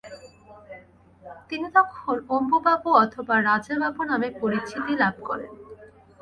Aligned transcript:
তিনি 1.49 1.67
তখন 1.77 2.15
অম্বু 2.29 2.57
বাবু 2.65 2.89
অথবা 3.03 3.35
রাজা 3.41 3.75
বাবু 3.81 4.01
নামে 4.03 4.29
পরিচিতি 4.41 4.93
লাভ 5.01 5.15
করেন। 5.27 5.51